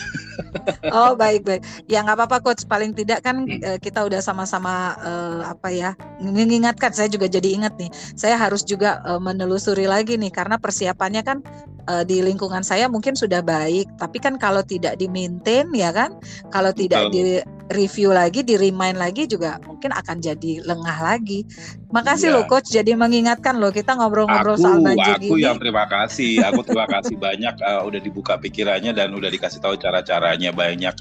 oh 0.96 1.18
baik 1.18 1.42
baik, 1.46 1.62
ya 1.90 2.06
nggak 2.06 2.18
apa-apa 2.18 2.38
coach. 2.46 2.64
Paling 2.70 2.94
tidak 2.94 3.26
kan 3.26 3.46
hmm. 3.46 3.62
uh, 3.66 3.80
kita 3.82 4.06
udah 4.06 4.22
sama-sama 4.22 4.94
uh, 5.02 5.42
apa 5.50 5.74
ya 5.74 5.98
mengingatkan. 6.22 6.94
Saya 6.94 7.10
juga 7.10 7.26
jadi 7.26 7.58
ingat 7.58 7.78
nih. 7.82 7.90
Saya 8.14 8.38
harus 8.38 8.62
juga 8.62 9.02
uh, 9.06 9.18
menelusuri 9.18 9.90
lagi 9.90 10.18
nih 10.18 10.30
karena 10.30 10.62
persiapannya 10.62 11.22
kan 11.26 11.38
uh, 11.90 12.04
di 12.06 12.22
lingkungan 12.22 12.62
saya 12.62 12.86
mungkin 12.86 13.18
sudah 13.18 13.42
baik, 13.42 13.90
tapi 13.98 14.22
kan 14.22 14.38
kalau 14.38 14.62
tidak 14.62 14.98
di 15.02 15.10
maintain 15.10 15.70
ya 15.74 15.90
kan, 15.90 16.14
kalau 16.54 16.70
tidak 16.70 17.10
di 17.10 17.42
review 17.74 18.12
lagi, 18.12 18.44
di 18.44 18.56
remind 18.56 19.00
lagi 19.00 19.28
juga 19.28 19.58
mungkin 19.64 19.92
akan 19.92 20.18
jadi 20.20 20.64
lengah 20.64 20.98
lagi. 21.04 21.48
Makasih 21.92 22.32
ya. 22.32 22.36
loh 22.40 22.46
coach 22.48 22.72
jadi 22.72 22.96
mengingatkan 22.96 23.60
loh 23.60 23.72
kita 23.74 23.96
ngobrol-ngobrol 23.96 24.56
soal 24.56 24.80
banjir 24.80 25.20
aku 25.20 25.36
gini. 25.36 25.44
yang 25.44 25.58
terima 25.60 25.88
kasih. 25.88 26.44
Aku 26.52 26.64
terima 26.64 26.88
kasih 27.00 27.16
banyak 27.20 27.56
uh, 27.60 27.82
udah 27.84 28.00
dibuka 28.00 28.40
pikirannya 28.40 28.96
dan 28.96 29.12
udah 29.12 29.28
dikasih 29.28 29.60
tahu 29.60 29.76
cara-caranya 29.76 30.56
banyak. 30.56 30.96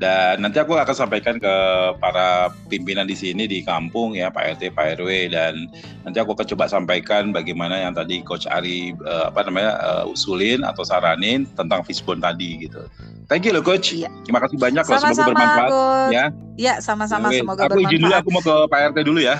Dan 0.00 0.40
nanti 0.40 0.56
aku 0.56 0.80
akan 0.80 0.96
sampaikan 0.96 1.36
ke 1.36 1.54
para 2.00 2.48
pimpinan 2.72 3.04
di 3.04 3.12
sini 3.12 3.44
di 3.44 3.60
kampung 3.60 4.16
ya 4.16 4.32
Pak 4.32 4.56
RT, 4.56 4.72
Pak 4.72 4.96
RW 4.96 5.28
dan 5.28 5.68
nanti 6.08 6.16
aku 6.16 6.32
akan 6.32 6.48
coba 6.56 6.72
sampaikan 6.72 7.36
bagaimana 7.36 7.76
yang 7.76 7.92
tadi 7.92 8.24
Coach 8.24 8.48
Ari 8.48 8.96
uh, 9.04 9.28
apa 9.28 9.44
namanya 9.44 9.76
uh, 9.76 10.04
usulin 10.08 10.64
atau 10.64 10.88
saranin 10.88 11.44
tentang 11.52 11.84
fishbone 11.84 12.24
tadi 12.24 12.64
gitu. 12.64 12.80
Thank 13.28 13.44
you 13.44 13.52
loh 13.52 13.60
Coach. 13.60 13.92
Iya. 13.92 14.08
Terima 14.24 14.40
kasih 14.40 14.56
banyak 14.56 14.88
loh 14.88 14.98
semoga 15.04 15.22
bermanfaat 15.28 15.68
coach. 15.68 16.16
ya. 16.16 16.24
Iya, 16.56 16.74
sama-sama 16.80 17.28
semoga 17.28 17.68
aku 17.68 17.76
bermanfaat. 17.76 17.84
Aku 17.84 17.92
izin 17.92 18.00
dulu 18.00 18.14
aku 18.16 18.28
mau 18.32 18.42
ke 18.42 18.54
Pak 18.72 18.80
RT 18.96 18.98
dulu 19.04 19.20
ya. 19.20 19.36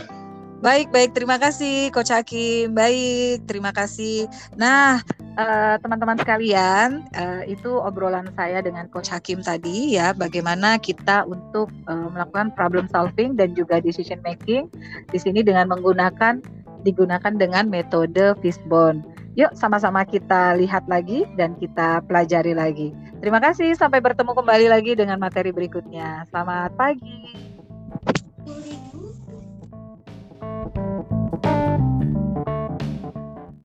Baik, 0.61 0.93
baik. 0.93 1.17
Terima 1.17 1.41
kasih, 1.41 1.89
Coach 1.89 2.13
Hakim. 2.13 2.77
Baik, 2.77 3.49
terima 3.49 3.73
kasih. 3.73 4.29
Nah, 4.61 5.01
teman-teman 5.81 6.17
uh, 6.17 6.21
sekalian, 6.21 6.89
uh, 7.17 7.43
itu 7.47 7.71
obrolan 7.81 8.29
saya 8.35 8.61
dengan 8.61 8.89
Coach 8.89 9.13
Hakim 9.13 9.41
tadi 9.41 9.97
ya, 9.97 10.13
bagaimana 10.13 10.77
kita 10.77 11.25
untuk 11.29 11.71
uh, 11.89 12.09
melakukan 12.11 12.53
problem 12.55 12.91
solving 12.91 13.39
dan 13.39 13.55
juga 13.55 13.79
decision 13.79 14.19
making 14.27 14.67
di 15.09 15.19
sini 15.19 15.41
dengan 15.45 15.71
menggunakan 15.71 16.43
digunakan 16.83 17.33
dengan 17.37 17.69
metode 17.69 18.35
fishbone. 18.41 19.05
Yuk, 19.39 19.55
sama-sama 19.55 20.03
kita 20.03 20.59
lihat 20.59 20.91
lagi 20.91 21.23
dan 21.39 21.55
kita 21.57 22.03
pelajari 22.05 22.51
lagi. 22.51 22.91
Terima 23.23 23.39
kasih. 23.39 23.79
Sampai 23.79 24.03
bertemu 24.03 24.35
kembali 24.35 24.67
lagi 24.67 24.99
dengan 24.99 25.23
materi 25.23 25.55
berikutnya. 25.55 26.27
Selamat 26.29 26.75
pagi. 26.75 27.49